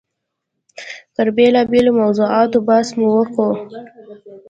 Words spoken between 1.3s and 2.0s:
بېلابېلو